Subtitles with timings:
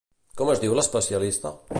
[0.39, 1.53] Com es diu l'especialista?